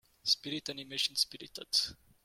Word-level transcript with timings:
Spirit 0.23 0.67
animation 0.69 1.15
Spirited. 1.15 1.69